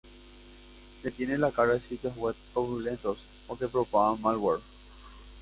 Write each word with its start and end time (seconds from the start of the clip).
Detiene 1.03 1.37
la 1.37 1.51
carga 1.51 1.73
de 1.75 1.81
sitios 1.81 2.17
web 2.17 2.35
fraudulentos 2.51 3.19
o 3.47 3.55
que 3.55 3.67
propagan 3.67 4.19
malware. 4.19 4.63